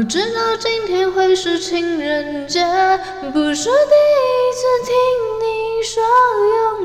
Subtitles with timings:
[0.00, 2.64] 我知道今天会是情人节，
[3.34, 4.94] 不是第一次听
[5.42, 6.02] 你说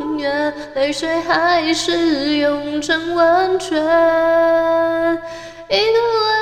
[0.01, 3.77] 永远，泪水还是涌成温泉。
[5.69, 5.97] 一个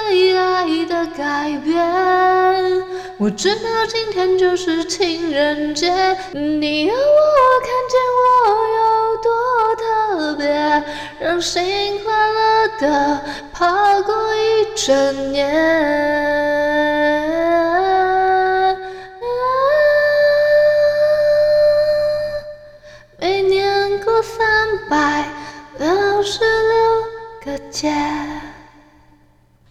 [0.10, 1.80] 为爱的改变，
[3.20, 5.92] 我知道今天就是情人节，
[6.32, 8.73] 你和我看见我
[9.76, 10.84] 特别，
[11.20, 13.66] 让心快乐的跑
[14.04, 15.50] 过一整年。
[23.20, 24.40] 每年过三
[24.90, 25.26] 百
[25.78, 27.04] 六十六
[27.46, 27.94] 个节。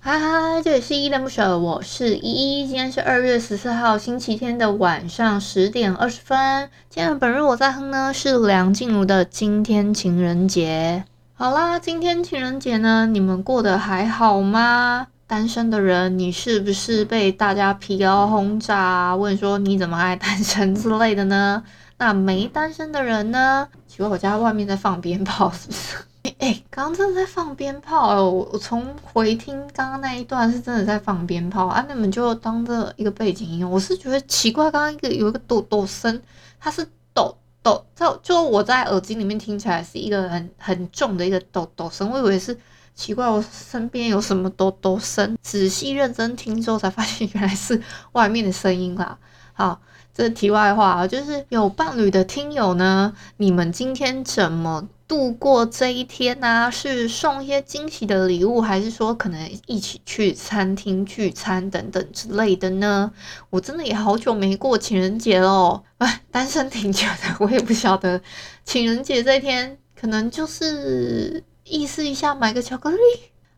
[0.05, 2.67] 嗨嗨，这里是依依恋不舍，我是依依。
[2.67, 6.69] 今天是二月十四号星期天的晚上十点二十分。
[6.91, 11.05] 今天本日我在哼呢是梁静茹的《今天情人节》。
[11.35, 15.07] 好啦，今天情人节呢，你们过得还好吗？
[15.29, 21.63] 单身的人，你是不是被大家辟谣轰炸，问说你怎么还单身之类的呢？
[21.99, 23.69] 那没单身的人呢？
[23.87, 25.97] 奇怪，我家外面在放鞭炮，是不是？
[26.23, 28.31] 哎哎，刚刚真的在放鞭炮哦！
[28.31, 33.69] 我我从回听刚刚那一段是真的在放鞭炮啊，你们就当这一个背景音。
[33.69, 36.23] 我是觉得奇怪，刚刚一个有一个抖抖声，
[36.61, 42.57] 它是抖抖，就就我在耳机里面听起来是一个很很重的一个抖抖声，我以为是
[42.95, 47.83] 奇怪，我身边有什么抖抖声，仔细认真听之后才发现 原来是
[48.13, 49.19] 外面的声音啦。
[49.55, 49.81] 好，
[50.15, 63.13] 这题外话啊，就是有伴侣的听友呢，你们今天怎么度过这一天呢、是送一些惊喜的礼物，还是说可能一起去餐厅聚餐等等之类的呢？
[63.51, 68.21] 我真的也好久没过情人节喽，哎，单身挺久的，我也不晓得
[68.65, 72.97] 情人节这天可能就是意思一下买个巧克力。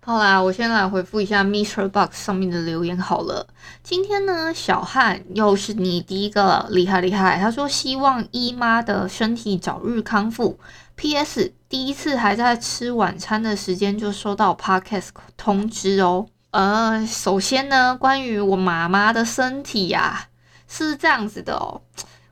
[0.01, 1.89] 好啦，我先来回复一下 Mr.
[1.89, 3.47] Box 上面的留言好了。
[3.83, 7.39] 今天呢，小汉又是你第一个，厉害厉害。
[7.39, 10.59] 他说希望姨妈的身体早日康复。
[10.97, 11.53] P.S.
[11.69, 16.27] 第一次还在吃晚餐的时间就收到 Podcast 通知哦。
[16.51, 20.29] 呃，首先呢，关于我妈妈的身体呀、啊，
[20.69, 21.83] 是这样子的哦。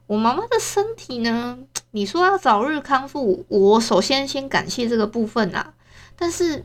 [0.07, 1.59] 我妈妈的身体呢，
[1.91, 5.75] 你说要早日康复，我首先先感谢这个部分、啊，
[6.17, 6.65] 但是。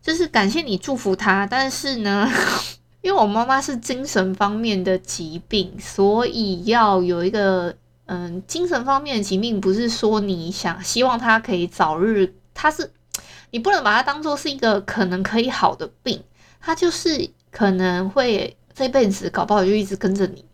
[0.00, 2.26] 就是感谢你祝福他，但是呢，
[3.02, 7.76] 因为我妈妈是精神方面的疾病，所以要有一个
[8.08, 12.90] 嗯，精神方面的疾病，不是说你想希望他可以早日，他是
[13.52, 16.22] 你不能把它当做是一个可能可以好的病，
[16.60, 20.44] 他就是可能会这辈子搞不好就一直跟着你，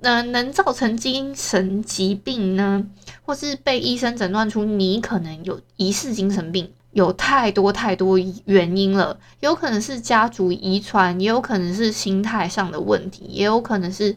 [0.00, 2.86] 能能造成精神疾病呢，
[3.24, 6.72] 或是被医生诊断出你可能有疑似精神病。
[6.92, 14.16] 有太多太多原因了，有可能是家族遗传，也有可能是心态上的问题，也有可能是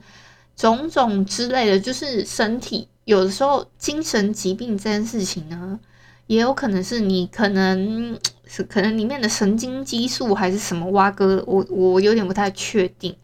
[0.59, 1.79] 种种之类的。
[1.79, 5.79] 就是身体有的时候精神疾病这件事情呢，
[6.27, 13.15] 也有可能是你可能是可能里面的神经激素还是什么挖哥，我我有点不太确定。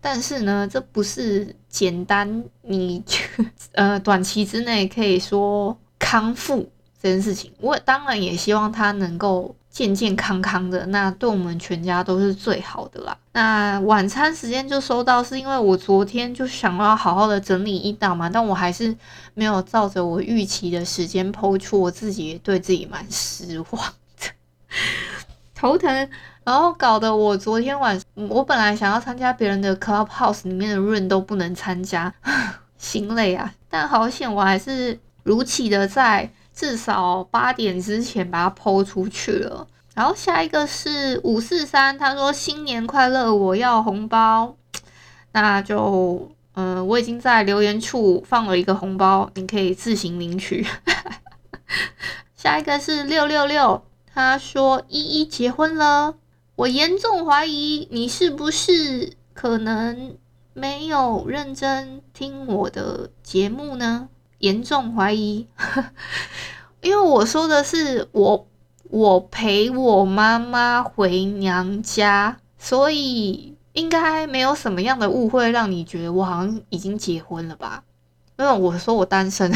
[0.00, 3.04] 但是呢，这不是简单你
[3.74, 6.70] 呃短期之内可以说康复。
[7.00, 13.16] 这件事情，我当然也希望他能够健健康康的，那对我们全家都是最好的啦。
[13.30, 18.92] 那晚餐时间就收到，是因为我昨天就想要好好的整理一档嘛，但我还是
[19.34, 23.80] 没有照着我预期的时间剖出，我自己也对自己蛮失望
[24.20, 24.26] 的，
[25.54, 26.10] 头疼，
[26.42, 32.12] 然后搞得我昨天晚，我本来想要参加别人的 Clubhouse 里面的 room 都不能参加，
[32.78, 33.54] 心累啊！
[33.70, 36.28] 但好险，我还是如期的在。
[36.58, 39.64] 至少八点之前把它抛出去了。
[39.94, 44.56] 然后下一个是五四三，他说新年快乐，我要红包。
[45.30, 50.66] 那就嗯、我已经在留言处放了一个红包，你可以自行领取。
[52.34, 56.16] 下一个是六六六，他说依依结婚了，
[56.56, 60.16] 我严重怀疑你是不是可能
[60.54, 64.08] 没有认真听我的节目呢？
[64.38, 65.46] 严重怀疑，
[66.82, 68.46] 因为我说的是我
[68.90, 77.84] 我陪我妈妈回娘家，所以应该没有什么样的误会让你觉得我好像已经结婚了吧？
[78.38, 79.52] 因为我说我单身，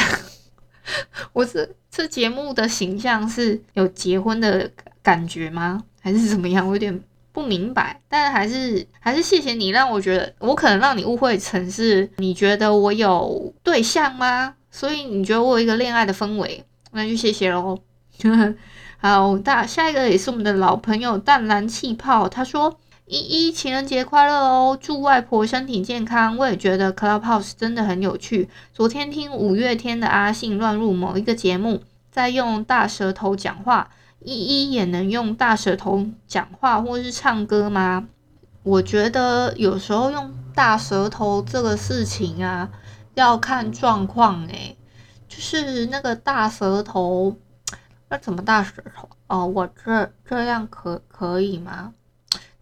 [1.32, 4.70] 我这这节目的形象是有结婚的
[5.02, 5.84] 感觉吗？
[6.00, 6.66] 还是怎么样？
[6.66, 7.00] 我有点
[7.32, 8.00] 不明白。
[8.08, 14.56] 但还是还是谢谢你，让我觉得我可能让你误会成是你觉得我有对象吗？
[14.72, 17.78] 所以你觉得我有一个恋爱的氛围，那就谢谢喽。
[18.98, 28.48] 好，大下一个也是我们的老朋友淡蓝气泡，他说：“依依情人节快乐哦，祝外婆身体健康。”我也觉得 Clubhouse 真的很有趣。
[28.72, 33.90] 昨天听五月天的阿信乱入某一个节目，在用大舌头讲话，
[34.20, 38.06] 依依也能用大舌头讲话或是唱歌吗？
[38.62, 42.70] 我觉得有时候用大舌头这个事情啊，
[43.14, 44.76] 要看状况诶，
[45.28, 47.36] 就是那个大舌头。
[48.08, 49.08] 那怎么大舌头？
[49.26, 51.94] 哦，我这这样可可以吗？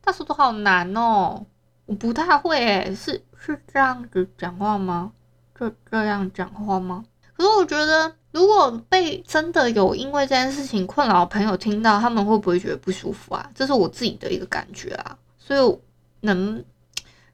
[0.01, 1.45] 大舌头好难哦，
[1.87, 5.13] 我不太会诶，是是这样子讲话吗？
[5.55, 7.05] 这这样讲话吗？
[7.37, 13.51] 可是我觉得，如果被真的有因为这件事情困扰的朋友听到，他们会不会觉得不舒服啊？
[13.55, 15.79] 这是我自己的一个感觉啊，所以
[16.21, 16.65] 能。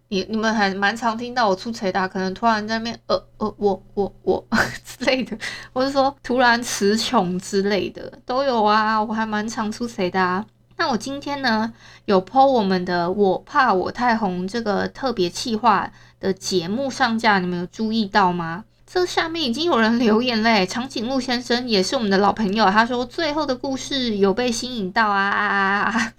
[0.09, 4.47] 你你们还蛮常听到我出槌的，可能突然在那边呃呃我我我
[4.85, 5.37] 之类的，
[5.73, 10.45] 或者说突然词穷之类的都有啊，我还蛮常出槌的啊。
[10.77, 11.73] 那我今天呢
[12.05, 18.65] 有 po 我们的我怕我太红这个特别企划的节目上架，你们有注意到吗？
[18.87, 26.13] 这下面已经有人留言嘞，长颈鹿先生也是我们的老朋友，他说最后的故事有被吸引到啊啊啊啊！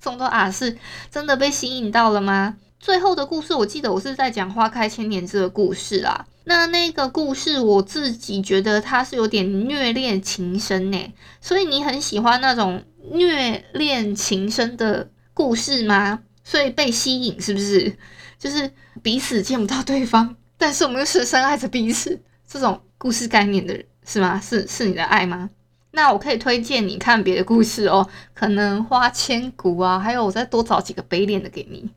[0.00, 0.76] 众多啊是
[1.10, 2.56] 真的被吸引到了吗？
[2.80, 6.26] 最后的故事，我记得我是在讲《花开千年》这个故事啦。
[6.44, 11.12] 那那个故事，我自己觉得它是有点虐恋情深呢。
[11.42, 12.82] 所以你很喜欢那种
[13.12, 16.20] 虐恋情深的故事吗？
[16.42, 17.94] 所以被吸引是不是？
[18.38, 18.72] 就是
[19.02, 22.18] 彼此见不到对方，但是我们又深深爱着彼此，
[22.48, 24.40] 这种故事概念的人是吗？
[24.40, 25.50] 是是你的爱吗？
[25.92, 31.90] 那我可以推荐你看别的故事哦，可能花千骨啊，还有我再多找几个悲恋的给你。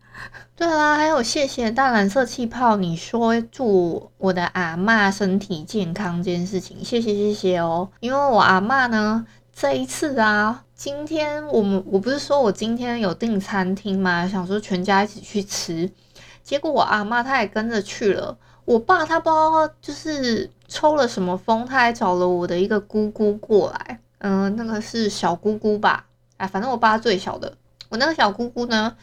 [0.55, 7.89] 对啦，还有谢谢大蓝色气泡，你说祝我的阿嬷身体健康这件事情，谢谢谢谢哦。
[7.99, 14.27] 因为我阿嬷呢，这一次啊，今天我们我不是说我今天有订餐厅吗？
[14.27, 15.91] 想说全家一起去吃，
[16.43, 18.37] 结果我阿嬷她也跟着去了。
[18.65, 26.07] 我爸他不知道就是抽了什么风，他还找了我的一个姑姑过来，嗯、那个是小姑姑吧？
[26.37, 27.53] 哎，反正我爸最小的，
[27.89, 28.95] 我那个小姑姑呢。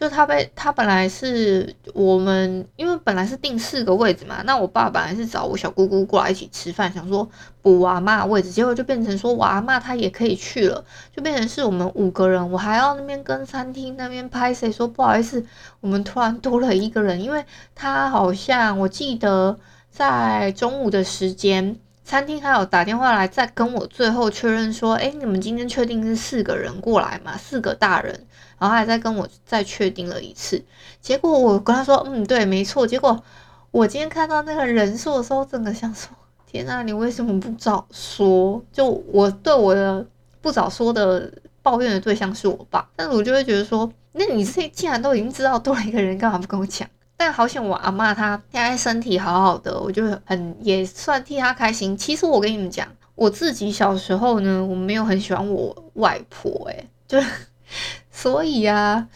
[0.00, 7.28] 就她被她本来是我们，因为本来是订四个位置嘛，那我爸本来是找我小姑姑过来一起吃饭，想说
[7.62, 15.44] 补我阿嬷位置，结果就变成说我阿嬷她也可以去了，就变成是我们五个人，我还要那边跟餐厅那边拍谁说不好意思，
[15.80, 17.44] 我们突然多了一个人，因为
[17.74, 19.58] 他好像我记得
[19.98, 27.36] 在中午的时间，餐厅还有打电话来再跟我最后确认说，哎，你们今天确定是四个人过来吗？
[27.36, 28.24] 四个大人。
[28.60, 30.64] 然后还在跟我再确定了一次，
[31.00, 32.86] 结果我跟他说，嗯，对，没错。
[32.86, 33.20] 结果
[33.72, 36.10] 我今天看到那个人数的时候，真的想说，
[36.46, 38.62] 天呐，你为什么不早说？
[38.72, 40.06] 就我对我的
[40.40, 46.88] 不早说的抱怨的对象是我爸，但是我就会觉得说，那你这既然都已经知道多了一个人，干嘛不跟我讲？
[47.18, 51.94] 但好险我阿嬷她现在身体好好的，我就很也算替她开心。
[51.94, 57.20] 其实我跟你们讲，我自己小时候呢，我没有很喜欢我外婆，诶，就。
[58.10, 59.06] 所以啊，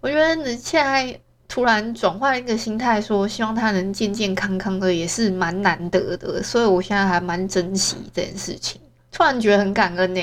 [0.00, 6.42] 我觉得你现在突然转换一个心态，说希望她能健健康康的，也是蛮难得的。
[6.42, 10.20] 所以我现在还蛮珍惜这件事情，突然觉得很感恩呢。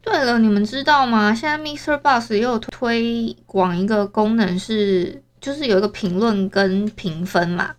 [0.00, 1.32] 对了，你们知道吗？
[1.32, 7.74] 现在 MixerBox 也有推广一个功能，是就是有一个评论跟评分嘛。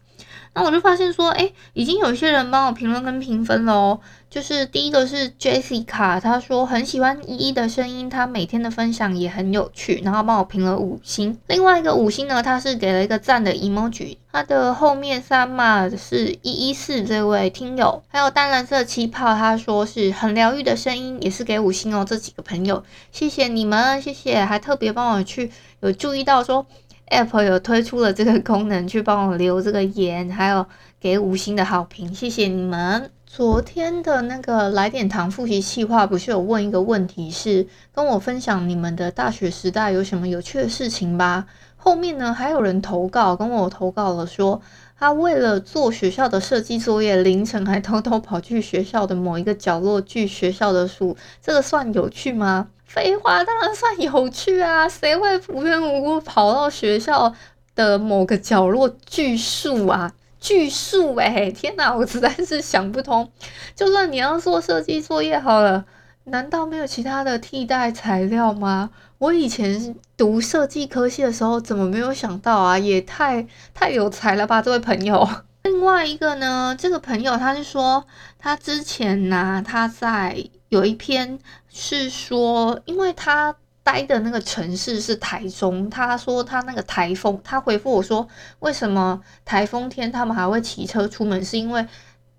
[0.55, 3.99] 那我就发现说，哎，已经有一些人帮我评论跟评分了哦。
[4.29, 11.39] 就是第一个是 Jessica，她说很喜欢依依的声音，她每天的分享也很有趣，然后帮我评了五星。
[11.47, 22.05] 另外一个五星呢，他是给了一个赞的 emoji，他的后面三码是一一四这位听友，还有淡蓝色气泡，他说是很疗愈的声音，也是给五星哦。
[22.07, 25.51] 这几个朋友，谢谢你们，谢谢，还特别帮我去
[25.81, 26.65] 有注意到说
[27.13, 30.65] Apple 有推出了这个功能，去帮我留这个言，还有
[30.99, 33.11] 给五星的好评，谢谢你们。
[33.27, 41.45] 昨天的那个来点糖复习计划，不是有问一个问题，是跟我分享你们的大学时代有什么有趣的事情吧？
[41.77, 44.61] 后面呢还有人投稿跟我投稿了说，
[44.97, 52.69] 他为了做学校的设计作业，凌晨还偷偷跑去学校的某一个角落锯学校的树，这个算有趣吗？
[52.85, 54.87] 废话，当然算有趣啊！
[54.87, 57.33] 谁会无缘无故跑到学校
[57.75, 60.13] 的某个角落锯树啊？
[60.39, 63.31] 锯树诶，天哪，我实在是想不通。
[63.75, 65.85] 就算你要做设计作业好了，
[66.25, 68.91] 难道没有其他的替代材料吗？
[69.23, 72.77] 我以前读设计科系的时候，怎么没有想到啊？
[72.77, 75.25] 也太太有才了吧，这位朋友。
[75.63, 78.05] 另外一个呢，这个朋友他是说，
[78.37, 81.39] 他之前呢、他在有一篇
[81.69, 88.27] 是说，因为他待的那个城市是台中，他说他那个台风，他回复我说，
[88.59, 91.41] 为什么台风天他们还会骑车出门？
[91.45, 91.87] 是因为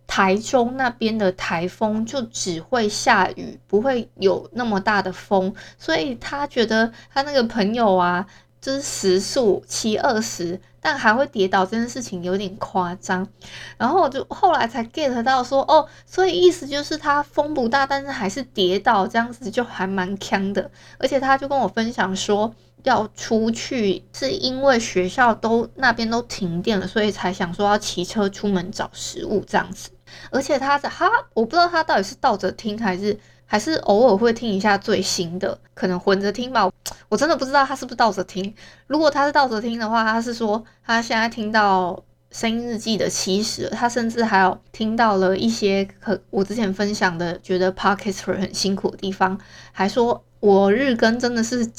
[0.07, 8.27] 台中那边的台风就只会下雨，不会有那么大的风，所以他觉得他那个朋友啊。
[8.61, 13.29] 就是时速七二十，但还会跌倒这件事情有点夸张。
[13.77, 20.71] 然后我就后来才 get 到说，哦，所以意思就是他风不大，但是还是跌倒，这样子就还蛮锵的。
[20.97, 29.91] 而且他就跟我分享说，要出去是因为学校都那边都停电了，所以才想说要骑车出门找食物这样子。
[30.31, 33.19] 而且他在哈，我不知道他到底是倒着听还是。
[33.47, 36.69] 还是偶尔会听一下最新的，可能混着听吧。
[37.11, 38.53] 我真的不知道他是不是倒着听。
[38.87, 41.93] 如果他是倒着听的话，他是说他现在听到
[42.37, 49.39] 《声音日记》的七十，他甚至还有听到了一些可我之前分享的，觉得 Podcaster 很辛苦的地方，
[49.71, 51.71] 还说我日更真的是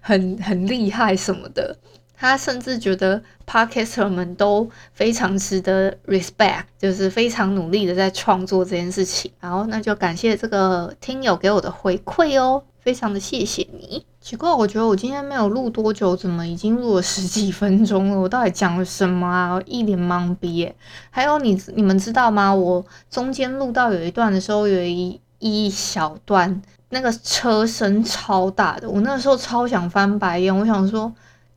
[0.00, 1.76] 很很厉害什么的。
[2.20, 9.32] 他甚至觉得 Podcaster 们都非常值得 respect，就是非常努力的在创作这件事情。
[9.40, 14.04] 然后那就感谢这个听友给我的回馈哦，非常的谢谢你。
[14.20, 18.20] 奇怪，我觉得我今天没有录多久，怎么已经录了十几分钟了？
[18.20, 19.54] 我到底讲了什么啊？
[19.54, 20.76] 我一脸懵逼耶。
[21.08, 22.54] 还有你你们知道吗？
[22.54, 26.60] 我中间录到有一段的时候，有一一小段
[26.90, 31.10] 那个车声超大的，我那时候超想翻白眼，我想说。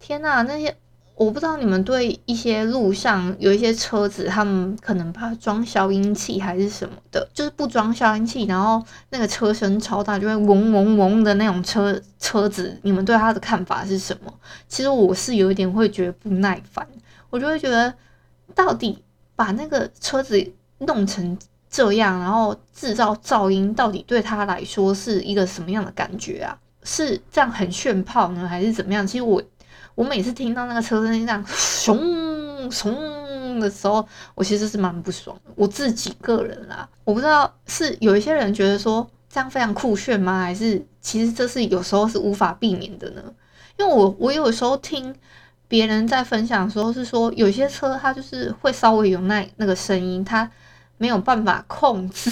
[0.03, 0.75] 天呐，那些
[1.15, 14.33] 我不知道你们对一些路上有一些车子，他们可能怕装消音器还是什么的，就是不装消音器，然后那个车声超大，就会嗡嗡嗡的那种车车子，你们对他的看法是什么？
[14.67, 16.85] 其实我是有一点会觉得不耐烦，
[17.29, 17.93] 我就会觉得
[18.53, 19.01] 到底
[19.37, 21.37] 把那个车子弄成
[21.69, 26.59] 这样，然后制造噪音，到底对他来说是一个什么样的感觉啊？
[26.85, 29.07] 是这样很炫炮呢，还是怎么样？
[29.07, 29.41] 其实我。
[29.95, 35.51] 我每次听到那个车声这样熊熊的时候，我其实是蛮不爽的。
[35.55, 40.41] 我自己个人啦，我不知道是有一些人觉得说这样非常酷炫吗？
[40.41, 43.21] 还是其实这是有时候是无法避免的呢？
[43.77, 45.13] 因为我我有时候听
[45.67, 50.49] 别人在分享的时候是说，有些车它就是会稍微有那那个声音，它
[50.97, 52.31] 没有办法控制。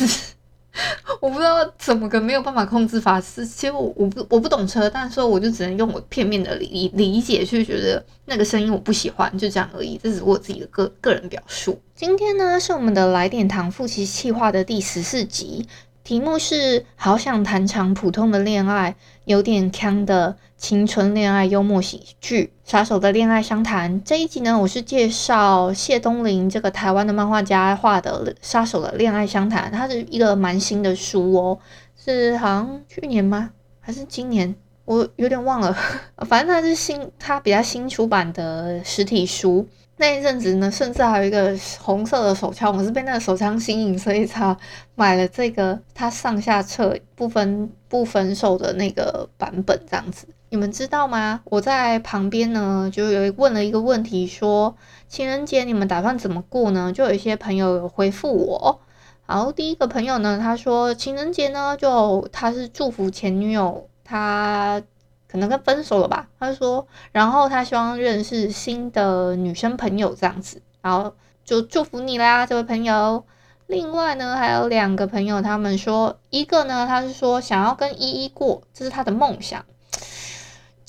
[1.19, 9.99] 我不知道怎么个没有办法控制法是，其实我我不我不懂车，但是我就只能用我片面的理理解去觉得那个声音我不喜欢，就这样而已。
[10.01, 11.79] 这只是我自己的个个人表述。
[11.93, 15.67] 今天呢是我们的来点糖复习计划的第十四集。
[16.03, 23.99] 题目是好想谈场普通的恋爱，有点坑的青春恋爱幽默喜剧《杀手的恋爱相谈》。
[24.05, 31.57] 这一集呢，我是介绍谢东霖这个台湾的漫画家画的《杀手的恋爱相谈》，它是一个蛮新的书哦，
[31.97, 33.49] 是好像去年吗？
[33.79, 34.53] 还是今年？
[34.85, 35.75] 我有点忘了。
[36.29, 39.67] 反正它是新，它比较新出版的实体书。
[39.97, 44.55] 那一阵子呢，甚至还有一个红色的手枪，我是被那个手枪吸引，所以才
[44.93, 50.27] 买了这个它上下册不分不分售的那个版本，这样子。
[50.51, 51.39] 你们知道吗？
[51.45, 54.75] 我在旁边呢，就有问了一个问题，说
[55.07, 56.91] 情人节你们打算怎么过呢？
[56.91, 58.81] 就有一些朋友有回复我。
[59.25, 64.81] 然后第一个朋友呢，他说情人节呢，就他是祝福前女友，他。
[65.29, 71.13] 可能跟分手了吧，他说，然后他希望认识新的女生朋友这样子，然后
[71.45, 73.23] 就祝福你啦，这位朋友。
[73.65, 79.63] 另外呢，还有两个朋友，他们说，一个呢，他是说想要跟依依过，这是他的梦想。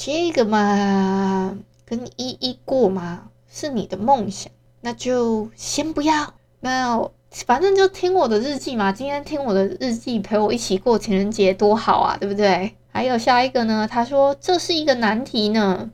[0.04, 6.35] 这个嘛，跟依依过嘛，是你的梦想，那就先不要。
[6.59, 7.09] 那
[7.47, 12.75] 反正就听我的日记嘛，今天听我的日记，陪我一起过情人节，多好啊，对不对？
[12.90, 13.87] 还有下一个呢？
[13.88, 15.88] 他说这是一个难题呢，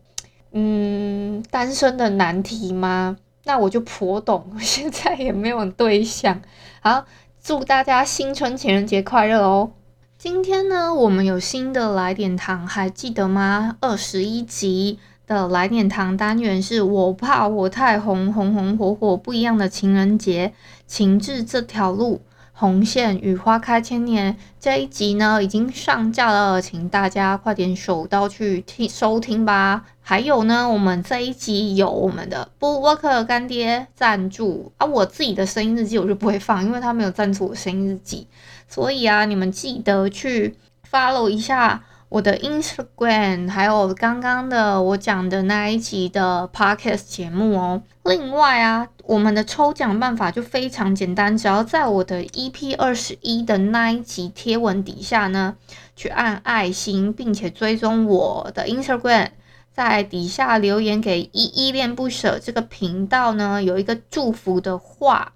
[0.53, 3.19] 嗯，单身的难题吗？
[3.45, 6.41] 那我就颇懂， 现在也没有对象。
[6.81, 7.05] 好，
[7.43, 9.73] 祝大家新春情人节快乐哦！
[10.19, 13.77] 今天呢，我们有新的来点糖，还记得吗？
[13.79, 14.99] 二十一集
[15.29, 20.53] 的来点糖单元是我怕我太红，红红火火不一样的情人节，
[20.89, 22.21] 情至这条路。
[22.53, 29.85] 红线与花开千年这一集呢，已经上架了，请大家快点手刀去听收听吧。
[30.01, 38.27] 还有呢，我们这一集有我们的 BookWalker 干爹赞助啊，我自己的声音日记我就不会放，因为他没有赞助我声音日记，
[38.69, 40.57] 所以啊，你们记得去
[40.91, 41.85] follow 一下。
[42.11, 47.83] 我的 Instagram，还有刚刚的我讲的那一集的 Podcast 节目哦。
[48.05, 55.57] 另外啊，我们的抽奖办法就非常简单，只要在我的 EP 二十一的那一集贴文底下呢，
[55.97, 59.29] 去按爱心，并且追踪我的 Instagram，
[59.71, 65.35] 在底下留言给依依恋不舍这个频道呢，有一个祝福的话，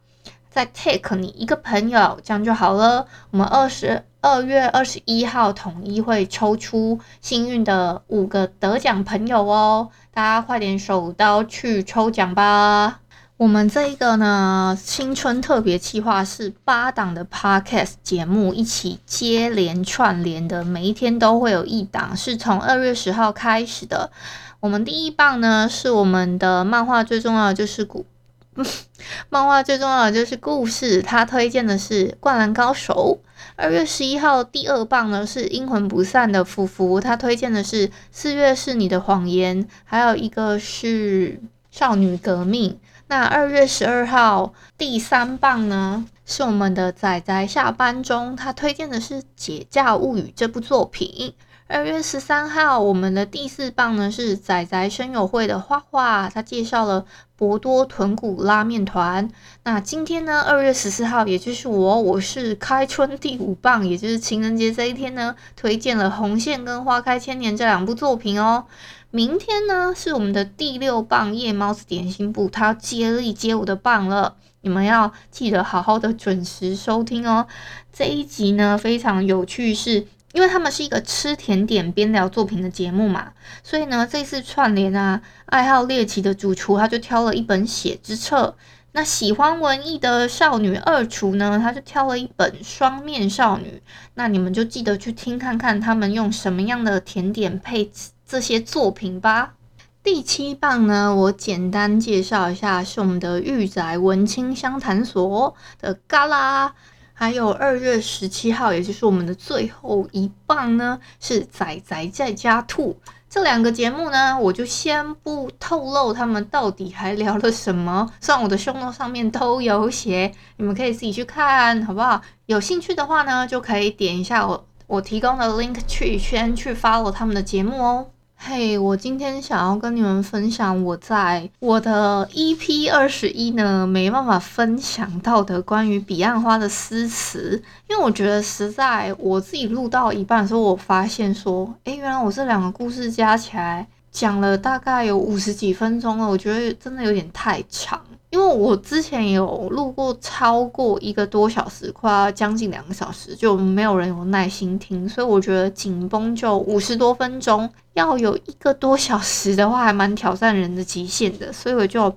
[0.52, 3.06] 再 take 你一个朋友，这样就好了。
[3.30, 4.04] 我们二十。
[4.24, 13.00] 二月二十一号统一会抽出幸运的五个得奖朋友哦，大家快点手刀去抽奖吧！
[13.36, 24.12] 我们这一个呢，新春特别企划是八档的 Podcast 节目一起接连串联的，每一天都会有一档，是从二月十号开始的。
[24.60, 28.06] 我们第一棒呢，是我们的漫画最重要的就是古，
[29.30, 33.20] 漫画最重要的就是故事，他推荐的是《灌篮高手》。
[33.56, 41.40] 二月十一号第二棒呢，是阴魂不散的福福，他推荐的是《四月是你的谎言》，还有一个是
[41.70, 42.78] 少女革命。
[43.08, 51.34] 那二月十二号第三棒呢，是我们的仔仔下班中，他推荐的是《解假物语》这部作品。
[51.68, 59.30] 二月十三号，我们的第四棒呢是仔仔声友会的花花，他介绍了博多豚骨拉面团。
[59.62, 68.66] 那今天呢，二月十四号，也就是我，我是开春第五棒，也就是情人节这一天呢，推荐了红线跟花开千年这两部作品哦。
[69.10, 77.46] 明天呢，是我们的第六棒夜猫子点心部，他接力接我的棒了，你们要记得好好的准时收听哦。
[77.92, 80.06] 这一集呢，非常有趣是。
[80.32, 88.56] 因为他们是一个吃甜点边聊作品的节目嘛，所以呢，这次串联啊，爱好猎奇的主厨他就挑了一本写之册，
[88.92, 93.82] 那喜欢文艺的少女二厨呢，他就挑了一本双面少女。
[94.14, 97.90] 那你们就记得去听看看他们用什么样的甜点配
[98.26, 99.54] 这些作品吧。
[100.02, 106.74] 第七棒呢，我简单介绍一下，是我们的御宅文青相谈所的嘎啦。
[107.22, 112.98] 还有二月十七号，也就是我们的最后一棒呢，是仔仔在家兔。
[113.30, 122.20] 这两个节目呢，我就先不透露他们到底还聊了什么，虽然我的胸洞上面都有写，你们可以自己去看，好不好？
[122.46, 128.08] 有兴趣的话呢，就可以点一下我我提供的 link 去先去 follow 他们的节目哦。
[128.44, 148.00] 嘿我今天想要跟你们分享我在我的 EP 二十一呢，没办法分享到的关于彼岸花的诗词，因为我觉得实在我自己录到一半的时候，我发现说，诶，原来我这两个故事加起来讲了大概有五十几分钟了，我觉得真的有点太长。
[148.32, 162.16] 因为我之前有录过超过一个多小时，快要将近两个小时，就没有人有耐心听，所以我觉得紧绷就五十多分钟，要有一个多小时的话，还蛮挑战人的极限的，所以我就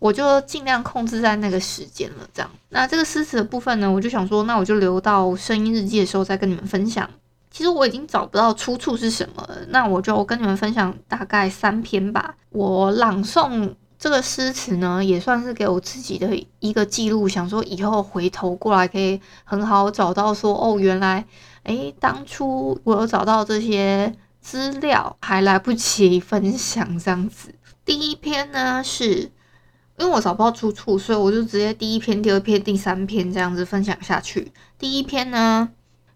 [0.00, 2.28] 我就尽量控制在那个时间了。
[2.34, 7.08] 这样，那这个诗词的部分呢，我就想说，那我就留到声音日记的时候再跟你们分享。
[7.52, 13.74] 其实我已经找不到出处是什么了，那我就跟你们分享大概三篇吧，我朗诵。
[14.02, 21.24] 这个诗词呢，也算是给我自己的一个记录，想说以后回头过来可以很好找到说，哦，原来，
[21.62, 27.54] 诶，当初我有找到这些资料，还来不及分享这样子。
[27.84, 29.30] 第一篇呢，是
[29.96, 34.50] 因为我找不到出处，所以我就直接第一篇、第二篇、第三篇这样子分享下去。
[34.80, 35.68] 第一篇呢，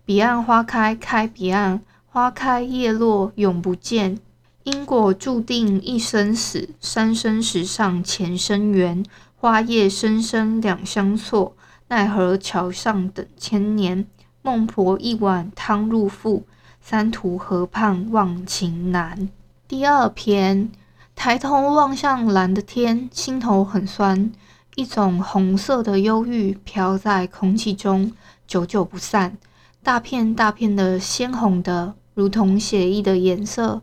[0.05, 4.19] 彼岸花开，开彼岸，花开叶落，永不见。
[4.67, 9.05] 因果注定一生死，三生石上前生缘，
[9.37, 11.55] 花叶生生两相错，
[11.87, 14.05] 奈何桥上等千年。
[14.43, 16.43] 孟婆一碗汤入腹，
[16.81, 19.29] 三途河畔忘情难。
[19.69, 20.73] 第二篇，
[21.15, 24.33] 抬头望向蓝的天，心头很酸，
[24.75, 28.13] 一种红色的忧郁飘在空气中，
[28.49, 29.39] 久久不散。
[29.85, 33.83] 大片大片的鲜红的，如同血液的颜色。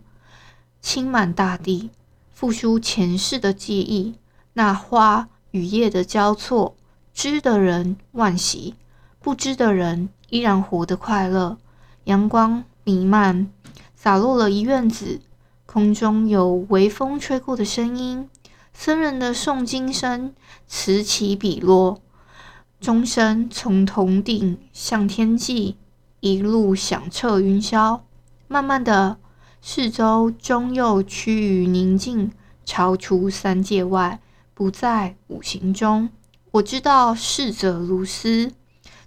[0.83, 1.89] 倾满大地，
[2.33, 4.15] 复苏前世的记忆。
[4.51, 6.75] 那花与叶的交错，
[7.13, 8.75] 知的人万喜，
[9.19, 11.57] 不知的人依然活得快乐。
[12.03, 13.49] 阳光弥漫，
[13.95, 15.21] 洒落了一院子，
[15.65, 18.29] 空中有微风吹过的声音，
[18.73, 20.35] 僧人的诵经声
[20.67, 22.01] 此起彼落，
[22.81, 25.77] 钟声从铜顶向天际
[26.19, 28.01] 一路响彻云霄。
[28.49, 29.17] 慢慢的，
[29.65, 32.33] 四周终又趋于宁静，
[32.65, 34.19] 超出三界外，
[34.53, 36.09] 不在五行中。
[36.51, 38.51] 我知道逝者如斯，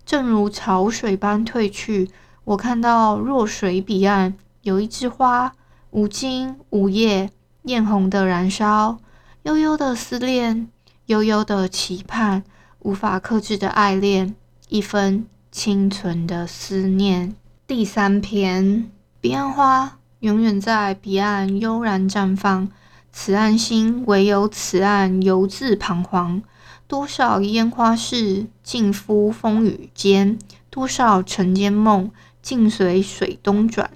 [0.07, 2.11] 正如潮水般退去。
[2.45, 5.53] 我看到弱水彼岸有一枝花，
[5.91, 7.31] 无茎无叶，
[7.65, 8.97] 艳红的燃烧，
[9.43, 10.69] 悠悠的思恋，
[11.05, 12.43] 悠悠的期盼，
[12.79, 14.35] 无法克制的爱恋，
[14.71, 17.37] 一分清纯的思念。
[17.67, 18.91] 第三篇，
[19.21, 22.69] 彼岸花永远在彼岸悠然绽放，
[23.13, 26.43] 此岸心唯有此岸犹自彷徨。
[26.89, 30.39] 多少烟花事尽付风雨间，
[30.71, 33.91] 多少尘间梦尽随水东转。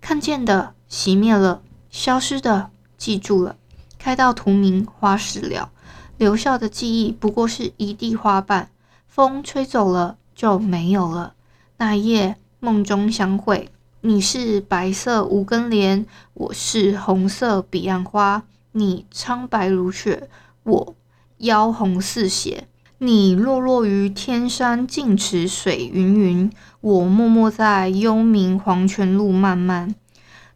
[0.00, 3.56] 看见的熄灭了，消失的记住了，
[3.98, 5.70] 开到荼蘼花事了，
[6.18, 8.68] 留下的记忆不过是一地花瓣，
[9.08, 11.32] 风吹走了就没有了。
[11.78, 13.70] 那夜梦中相会，
[14.06, 20.28] 你是白色无根莲，我是红色彼岸花，你苍白如雪，
[20.62, 20.94] 我。
[21.38, 29.94] 妖红似血，你落落于天山净池水云云，我默默在幽冥黄泉路漫漫。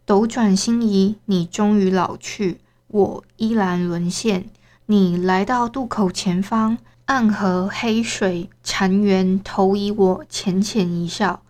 [0.05, 4.45] 斗转星移，你终于老去，我依然沦陷。
[4.85, 11.41] 你来到渡口前方，暗河黑水潺潺投以我浅浅一笑。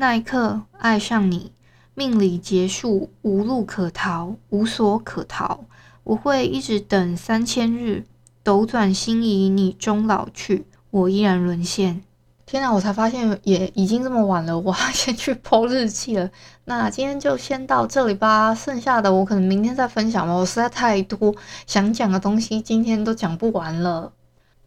[0.00, 1.52] 那一刻，爱上你，
[1.92, 5.66] 命里结束，无路可逃，无所可逃。
[6.04, 8.06] 我会一直等三千日。
[8.42, 12.02] 斗转星移，你终老去，我依然沦陷。
[12.46, 16.30] 天哪，我才发现也已经这么晚了，我 要先去 po 日记了。
[16.64, 20.32] 那今天就先到这里吧，剩下的我可能明天再分享吧。
[20.32, 21.34] 我实在太多
[21.66, 24.10] 想讲的东西，今天都讲不完了。